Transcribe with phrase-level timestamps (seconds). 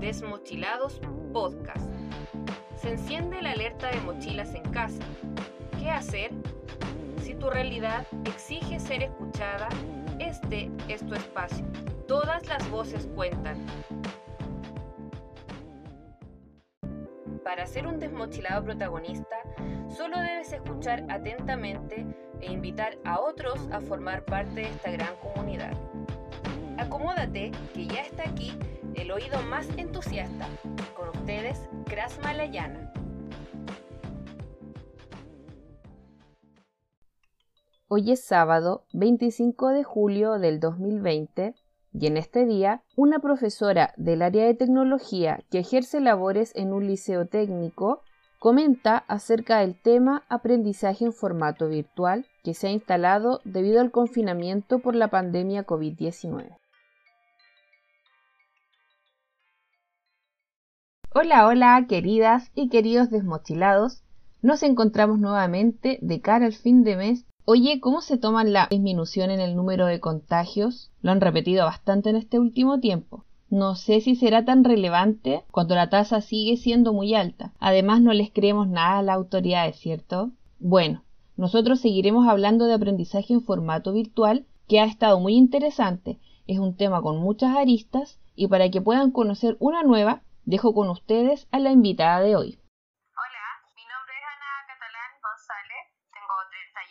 [0.00, 1.00] Desmochilados
[1.32, 1.90] Podcast.
[2.76, 5.02] Se enciende la alerta de mochilas en casa.
[5.78, 6.32] ¿Qué hacer?
[7.22, 9.68] Si tu realidad exige ser escuchada,
[10.18, 11.64] este es tu espacio.
[12.06, 13.56] Todas las voces cuentan.
[17.42, 19.36] Para ser un desmochilado protagonista,
[19.88, 22.04] solo debes escuchar atentamente
[22.42, 25.72] e invitar a otros a formar parte de esta gran comunidad.
[26.76, 28.52] Acomódate, que ya está aquí
[28.96, 30.48] el oído más entusiasta.
[30.96, 32.92] Con ustedes, Kras Malayana.
[37.88, 41.54] Hoy es sábado 25 de julio del 2020
[41.92, 46.86] y en este día una profesora del área de tecnología que ejerce labores en un
[46.86, 48.02] liceo técnico
[48.38, 54.80] comenta acerca del tema aprendizaje en formato virtual que se ha instalado debido al confinamiento
[54.80, 56.56] por la pandemia COVID-19.
[61.18, 64.02] Hola, hola, queridas y queridos desmochilados.
[64.42, 67.24] Nos encontramos nuevamente de cara al fin de mes.
[67.46, 70.90] Oye, ¿cómo se toman la disminución en el número de contagios?
[71.00, 73.24] Lo han repetido bastante en este último tiempo.
[73.48, 77.54] No sé si será tan relevante cuando la tasa sigue siendo muy alta.
[77.60, 80.32] Además, no les creemos nada a las autoridades, ¿cierto?
[80.58, 81.02] Bueno,
[81.38, 86.18] nosotros seguiremos hablando de aprendizaje en formato virtual, que ha estado muy interesante.
[86.46, 90.86] Es un tema con muchas aristas y para que puedan conocer una nueva, Dejo con
[90.94, 92.54] ustedes a la invitada de hoy.
[92.54, 96.34] Hola, mi nombre es Ana Catalán González, tengo
[96.78, 96.86] 38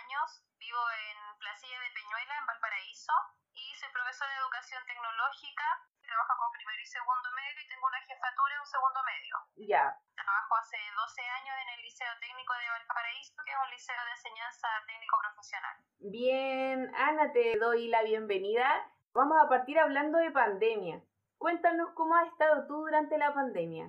[0.00, 3.12] años, vivo en Placilla de Peñuela, en Valparaíso,
[3.52, 5.68] y soy profesora de educación tecnológica,
[6.08, 9.34] trabajo con primero y segundo medio y tengo una jefatura en un segundo medio.
[9.60, 9.84] Ya.
[10.16, 14.12] Trabajo hace 12 años en el Liceo Técnico de Valparaíso, que es un liceo de
[14.16, 15.76] enseñanza técnico profesional.
[16.00, 18.64] Bien, Ana, te doy la bienvenida.
[19.12, 21.04] Vamos a partir hablando de pandemia.
[21.38, 23.86] Cuéntanos cómo has estado tú durante la pandemia.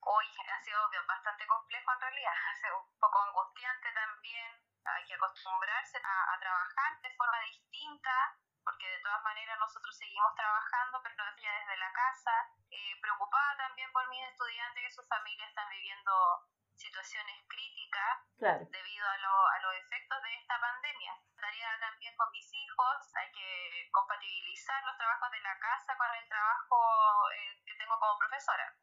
[0.00, 4.64] Hoy ha sido bastante complejo en realidad, ha sido un poco angustiante también.
[4.84, 8.10] Hay que acostumbrarse a, trabajar de forma distinta,
[8.64, 12.32] porque de todas maneras nosotros seguimos trabajando, pero ya desde la casa.
[12.70, 16.12] Eh, preocupada también por mis estudiantes que sus familias están viviendo
[16.76, 18.24] situaciones críticas
[18.70, 19.18] debido a,
[20.90, 21.14] pandemia.
[21.36, 26.28] Tarea también con mis hijos, hay que compatibilizar los trabajos de la casa con el
[26.28, 26.76] trabajo
[27.32, 28.74] eh, que tengo como profesora.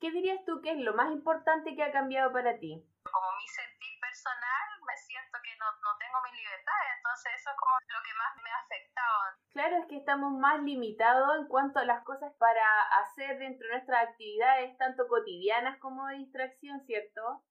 [0.00, 2.80] ¿Qué dirías tú que es lo más importante que ha cambiado para ti?
[3.04, 7.56] Como mi sentir personal, me siento que no, no tengo mi libertad, entonces eso es
[7.56, 9.18] como lo que más me ha afectado.
[9.52, 12.64] Claro, es que estamos más limitados en cuanto a las cosas para
[13.02, 17.42] hacer dentro de nuestras actividades, tanto cotidianas como de distracción, ¿cierto?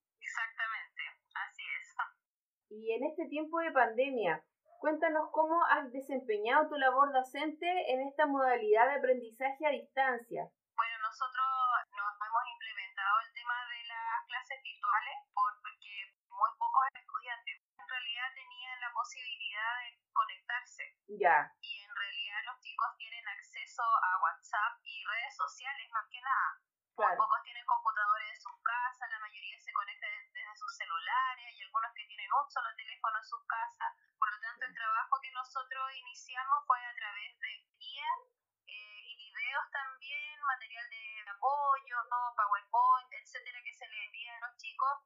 [2.69, 4.46] Y en este tiempo de pandemia,
[4.78, 10.46] cuéntanos cómo has desempeñado tu labor docente en esta modalidad de aprendizaje a distancia.
[10.78, 11.50] Bueno, nosotros
[11.90, 18.30] nos hemos implementado el tema de las clases virtuales porque muy pocos estudiantes en realidad
[18.38, 20.84] tenían la posibilidad de conectarse.
[21.18, 21.50] Ya.
[21.66, 26.69] Y en realidad los chicos tienen acceso a WhatsApp y redes sociales más que nada.
[26.99, 31.61] Muy pocos tienen computadores en sus casas, la mayoría se conecta desde sus celulares, hay
[31.63, 33.95] algunos que tienen un solo teléfono en sus casas.
[34.19, 38.19] Por lo tanto, el trabajo que nosotros iniciamos fue a través de guías
[38.67, 41.95] eh, y videos también, material de apoyo,
[42.35, 44.99] PowerPoint, etcétera, que se le envía a los chicos.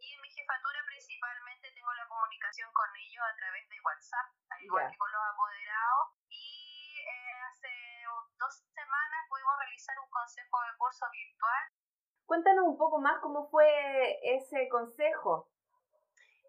[0.00, 4.64] Y en mi jefatura principalmente tengo la comunicación con ellos a través de WhatsApp, al
[4.64, 6.13] igual que con los apoderados.
[9.44, 11.64] Pudimos realizar un consejo de curso virtual.
[12.24, 13.68] Cuéntanos un poco más cómo fue
[14.24, 15.52] ese consejo.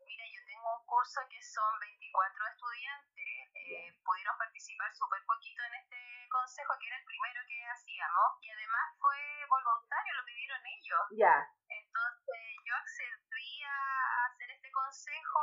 [0.07, 5.73] Mira, yo tengo un curso que son 24 estudiantes, eh, pudieron participar súper poquito en
[5.75, 5.99] este
[6.31, 9.19] consejo, que era el primero que hacíamos, y además fue
[9.49, 11.03] voluntario, lo pidieron ellos.
[11.19, 11.35] Ya.
[11.67, 15.41] Entonces yo accedí a hacer este consejo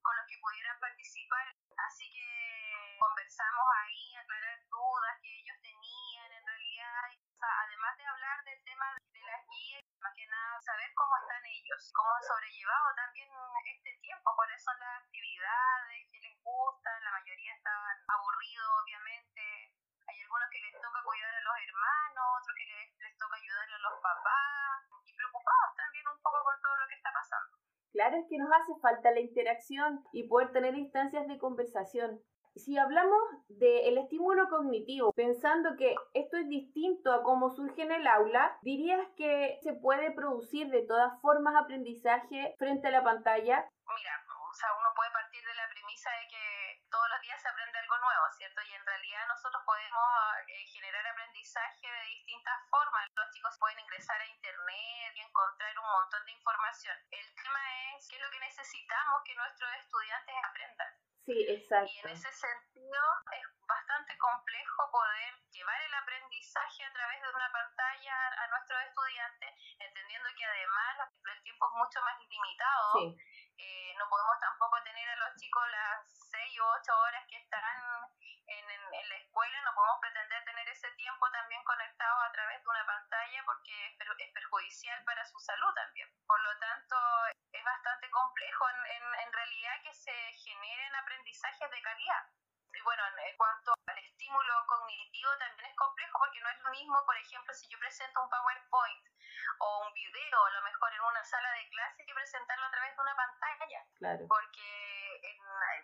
[0.00, 6.03] con los que pudieran participar, así que conversamos ahí, aclarar dudas que ellos tenían
[6.84, 11.92] además de hablar del tema de las guías, más que nada saber cómo están ellos,
[11.94, 13.28] cómo han sobrellevado también
[13.66, 19.72] este tiempo, cuáles son las actividades que les gustan, la mayoría estaban aburridos obviamente,
[20.06, 23.68] hay algunos que les toca cuidar a los hermanos, otros que les, les toca ayudar
[23.68, 27.56] a los papás y preocupados también un poco por todo lo que está pasando.
[27.92, 32.20] Claro, es que nos hace falta la interacción y poder tener instancias de conversación.
[32.56, 38.06] Si hablamos del estímulo cognitivo, pensando que esto es distinto a cómo surge en el
[38.06, 43.68] aula, ¿dirías que se puede producir de todas formas aprendizaje frente a la pantalla?
[43.96, 46.43] Mira, o sea, uno puede partir de la premisa de que
[46.94, 48.62] todos los días se aprende algo nuevo, ¿cierto?
[48.62, 50.08] Y en realidad nosotros podemos
[50.46, 53.10] eh, generar aprendizaje de distintas formas.
[53.16, 56.94] Los chicos pueden ingresar a internet y encontrar un montón de información.
[57.10, 60.94] El tema es qué es lo que necesitamos que nuestros estudiantes aprendan.
[61.26, 61.90] Sí, exacto.
[61.90, 63.02] Y en ese sentido
[63.32, 69.50] es bastante complejo poder llevar el aprendizaje a través de una pantalla a nuestros estudiantes,
[69.80, 72.84] entendiendo que además el tiempo es mucho más limitado.
[73.02, 73.16] Eh,
[73.96, 77.62] no podemos tampoco tener a los chicos las seis u ocho horas que están
[78.46, 82.68] en, en, la escuela, no podemos pretender tener ese tiempo también conectado a través de
[82.68, 86.08] una pantalla porque es, perjudicial para su salud también.
[86.26, 86.96] Por lo tanto,
[87.52, 92.24] es bastante complejo en, en realidad que se generen aprendizajes de calidad.
[92.74, 97.06] Y bueno, en cuanto al estímulo cognitivo también es complejo porque no es lo mismo,
[97.06, 99.13] por ejemplo, si yo presento un PowerPoint
[99.58, 102.96] o un video, a lo mejor en una sala de clase, que presentarlo a través
[102.96, 103.84] de una pantalla.
[103.98, 104.26] Claro.
[104.28, 105.20] Porque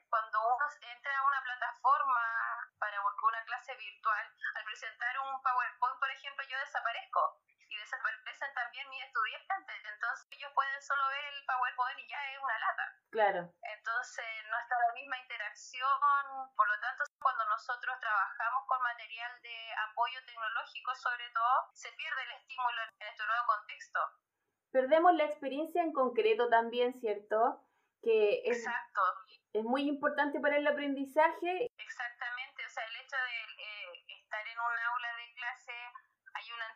[0.09, 4.27] cuando uno entra a una plataforma para una clase virtual,
[4.57, 9.85] al presentar un PowerPoint, por ejemplo, yo desaparezco y desaparecen también mis estudiantes.
[9.85, 12.97] Entonces ellos pueden solo ver el PowerPoint y ya es una lata.
[13.11, 13.53] Claro.
[13.63, 16.57] Entonces no está la misma interacción.
[16.57, 19.57] Por lo tanto, cuando nosotros trabajamos con material de
[19.91, 24.01] apoyo tecnológico, sobre todo, se pierde el estímulo en este nuevo contexto.
[24.73, 27.63] Perdemos la experiencia en concreto también, ¿cierto?
[28.03, 29.03] Que es, Exacto.
[29.53, 31.71] es muy importante para el aprendizaje.
[31.79, 35.73] Exactamente, o sea, el hecho de eh, estar en un aula de clase
[36.35, 36.67] hay una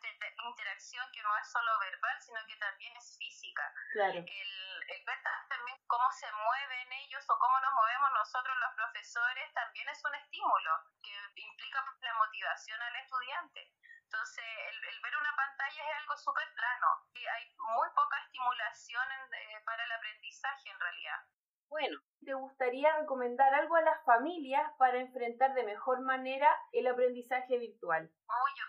[0.51, 3.63] interacción que no es solo verbal, sino que también es física.
[3.93, 4.19] Claro.
[4.19, 9.89] El, ver también cómo se mueven ellos o cómo nos movemos nosotros los profesores también
[9.89, 10.71] es un estímulo
[11.03, 13.73] que implica la motivación al estudiante.
[14.05, 16.87] Entonces, el, ver una pantalla es algo súper plano.
[17.15, 21.21] Y hay muy poca estimulación eh, para el aprendizaje en realidad.
[21.69, 27.59] Bueno, ¿te gustaría recomendar algo a las familias para enfrentar de mejor manera el aprendizaje
[27.59, 28.05] virtual?
[28.05, 28.69] Uy, yo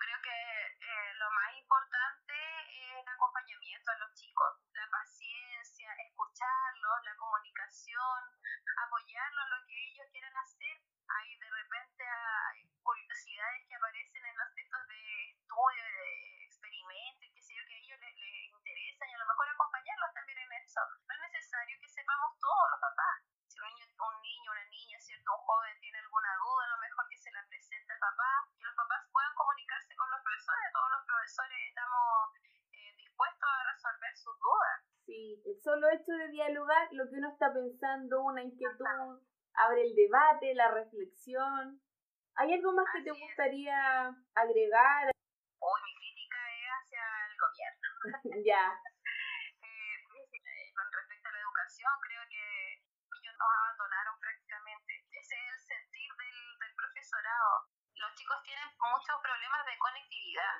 [7.96, 10.76] apoyarlos en lo que ellos quieran hacer.
[11.08, 17.42] Hay de repente hay curiosidades que aparecen en los textos de estudio, de experimentos, qué
[17.42, 20.52] sé yo, que a ellos les, les interesan y a lo mejor acompañarlos también en
[20.54, 20.82] eso.
[21.08, 23.16] No es necesario que sepamos todos los papás.
[23.48, 26.78] Si un niño, un niño, una niña, cierto, un joven tiene alguna duda, a lo
[26.78, 30.74] mejor que se la presente al papá, que los papás puedan comunicarse con los profesores.
[30.74, 32.36] Todos los profesores estamos
[32.74, 34.78] eh, dispuestos a resolver sus dudas.
[35.06, 39.20] Sí, el solo hecho de dialogar lo que uno está pensando, una inquietud,
[39.56, 41.82] abre el debate, la reflexión.
[42.36, 45.12] ¿Hay algo más que te gustaría agregar?
[45.60, 47.88] Uy, mi crítica es hacia el gobierno.
[48.48, 48.64] ya.
[49.60, 49.96] Eh,
[50.32, 52.44] eh, con respecto a la educación, creo que
[53.20, 55.04] ellos nos abandonaron prácticamente.
[55.12, 57.68] Ese es el sentir del, del profesorado.
[57.96, 60.56] Los chicos tienen muchos problemas de conectividad.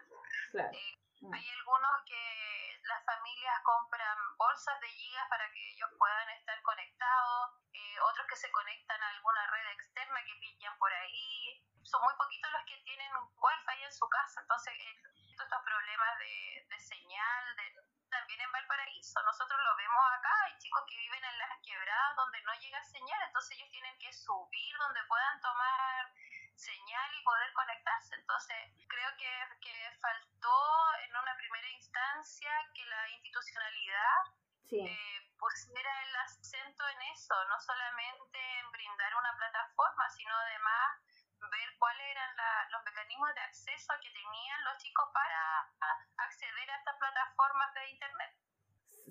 [0.52, 0.72] Claro.
[0.76, 0.96] Eh,
[1.32, 7.52] hay algunos que las familias compran bolsas de gigas para que ellos puedan estar conectados,
[7.74, 11.64] eh, otros que se conectan a alguna red externa que pillan por ahí.
[11.84, 16.68] Son muy poquitos los que tienen wifi en su casa, entonces eh, estos problemas de,
[16.70, 17.76] de señal, de,
[18.10, 22.42] también en Valparaíso, nosotros lo vemos acá, hay chicos que viven en las quebradas donde
[22.44, 26.14] no llega señal, entonces ellos tienen que subir donde puedan tomar
[26.56, 28.16] señal y poder conectarse.
[28.16, 28.58] Entonces,
[28.88, 29.32] creo que,
[29.62, 34.22] que faltó en una primera instancia que la institucionalidad
[34.68, 34.80] Sí.
[34.80, 41.06] eh, pusiera el acento en eso, no solamente en brindar una plataforma, sino además
[41.52, 45.70] ver cuáles eran la- los mecanismos de acceso que tenían los chicos para
[46.18, 48.32] acceder a estas plataformas de Internet.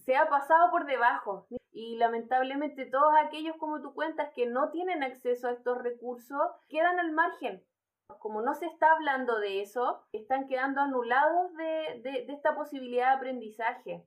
[0.05, 5.03] se ha pasado por debajo y lamentablemente todos aquellos como tú cuentas que no tienen
[5.03, 7.65] acceso a estos recursos quedan al margen.
[8.19, 13.11] Como no se está hablando de eso, están quedando anulados de, de, de esta posibilidad
[13.11, 14.05] de aprendizaje.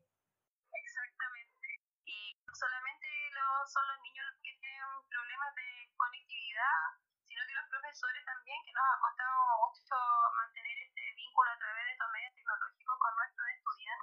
[0.72, 1.68] Exactamente.
[2.06, 6.80] Y no solamente los, son los niños los que tienen problemas de conectividad,
[7.28, 9.36] sino que los profesores también, que nos ha costado
[9.68, 9.96] mucho
[10.36, 13.97] mantener este vínculo a través de estos medios tecnológicos con nuestros estudiantes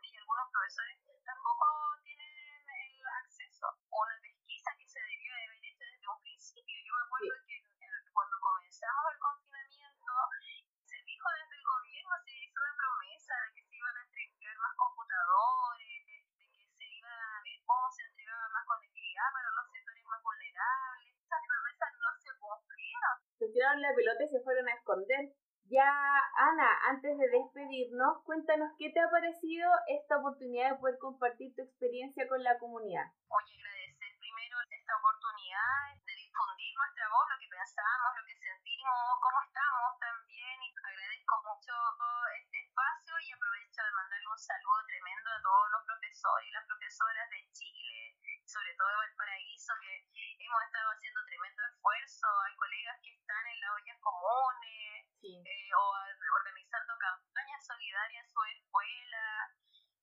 [23.84, 25.32] la pelota y se fueron a esconder.
[25.68, 25.88] Ya,
[26.36, 31.62] Ana, antes de despedirnos, cuéntanos qué te ha parecido esta oportunidad de poder compartir tu
[31.62, 33.08] experiencia con la comunidad.
[33.32, 39.00] Oye, agradecer primero esta oportunidad de difundir nuestra voz, lo que pensamos, lo que sentimos,
[39.24, 40.56] cómo estamos también.
[40.60, 41.72] Y agradezco mucho
[42.36, 46.66] este espacio y aprovecho de mandarle un saludo tremendo a todos los profesores y las
[46.68, 49.92] profesoras de Chile, sobre todo de Valparaíso, que
[50.44, 52.28] hemos estado haciendo tremendo esfuerzo.
[52.44, 53.13] Hay colegas que
[54.04, 55.82] comunes eh, o
[56.36, 59.26] organizando campañas solidarias en su escuela,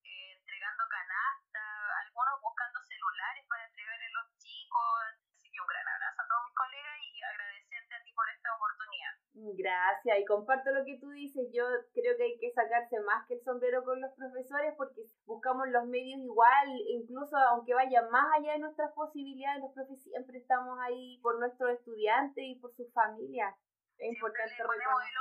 [0.02, 5.32] eh, entregando canastas, algunos buscando celulares para entregarle a los chicos
[5.62, 9.14] un gran abrazo a todos mis colegas y agradecerte a ti por esta oportunidad.
[9.62, 11.50] Gracias, y comparto lo que tú dices.
[11.54, 15.68] Yo creo que hay que sacarse más que el sombrero con los profesores porque buscamos
[15.70, 20.78] los medios igual, incluso aunque vaya más allá de nuestras posibilidades, los profes siempre estamos
[20.80, 23.56] ahí por nuestros estudiantes y por sus familias.
[24.02, 25.12] Es importante reconocer.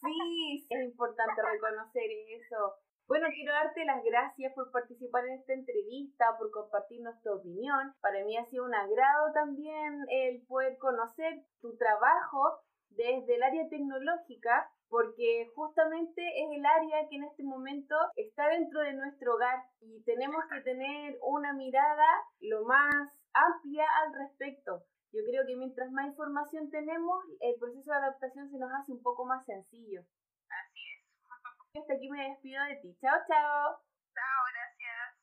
[0.00, 2.74] Sí, es importante reconocer eso.
[3.06, 7.92] Bueno, quiero darte las gracias por participar en esta entrevista, por compartirnos tu opinión.
[8.00, 12.60] Para mí ha sido un agrado también el poder conocer tu trabajo
[12.90, 18.80] desde el área tecnológica, porque justamente es el área que en este momento está dentro
[18.80, 22.06] de nuestro hogar y tenemos que tener una mirada
[22.40, 22.94] lo más
[23.34, 24.84] amplia al respecto.
[25.12, 29.02] Yo creo que mientras más información tenemos, el proceso de adaptación se nos hace un
[29.02, 30.02] poco más sencillo.
[31.74, 32.96] Hasta aquí me despido de ti.
[33.00, 33.78] Chao, chao.
[34.14, 35.20] Chao, gracias.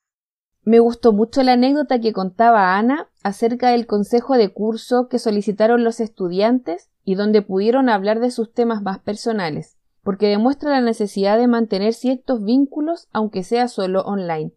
[0.63, 5.85] Me gustó mucho la anécdota que contaba Ana acerca del consejo de curso que solicitaron
[5.85, 11.37] los estudiantes y donde pudieron hablar de sus temas más personales, porque demuestra la necesidad
[11.37, 14.51] de mantener ciertos vínculos aunque sea solo online.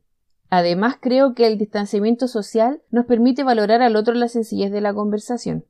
[0.50, 4.92] Además, creo que el distanciamiento social nos permite valorar al otro la sencillez de la
[4.92, 5.64] conversación.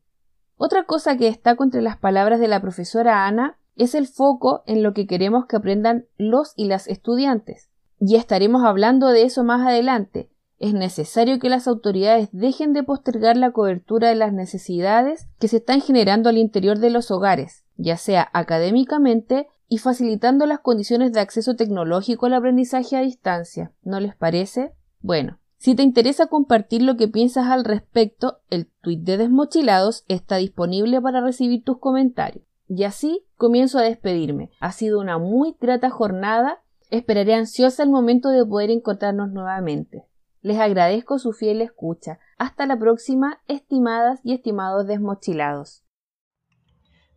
[0.56, 4.82] Otra cosa que destaco entre las palabras de la profesora Ana es el foco en
[4.82, 7.70] lo que queremos que aprendan los y las estudiantes.
[7.98, 10.30] Y estaremos hablando de eso más adelante.
[10.58, 15.58] Es necesario que las autoridades dejen de postergar la cobertura de las necesidades que se
[15.58, 21.20] están generando al interior de los hogares, ya sea académicamente y facilitando las condiciones de
[21.20, 23.72] acceso tecnológico al aprendizaje a distancia.
[23.82, 24.72] ¿No les parece?
[25.00, 30.36] Bueno, si te interesa compartir lo que piensas al respecto, el tuit de Desmochilados está
[30.36, 32.44] disponible para recibir tus comentarios.
[32.66, 34.50] Y así comienzo a despedirme.
[34.58, 36.64] Ha sido una muy grata jornada.
[36.90, 40.04] Esperaré ansiosa el momento de poder encontrarnos nuevamente.
[40.42, 42.18] Les agradezco su fiel escucha.
[42.38, 45.84] Hasta la próxima, estimadas y estimados desmochilados.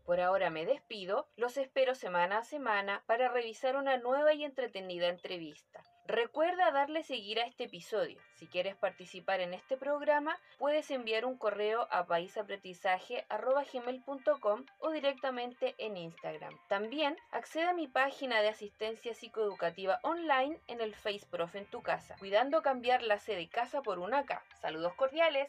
[0.06, 5.08] Por ahora me despido, los espero semana a semana para revisar una nueva y entretenida
[5.08, 5.82] entrevista.
[6.06, 8.20] Recuerda darle seguir a este episodio.
[8.36, 15.96] Si quieres participar en este programa, puedes enviar un correo a paisaprendizaje.com o directamente en
[15.96, 16.60] Instagram.
[16.68, 21.82] También accede a mi página de asistencia psicoeducativa online en el Face Prof en tu
[21.82, 24.44] casa, cuidando cambiar la C de casa por una K.
[24.60, 25.48] Saludos cordiales.